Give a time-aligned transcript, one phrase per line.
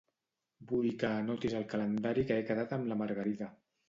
[0.69, 3.51] Vull que anotis al calendari que he quedat amb la Margarida.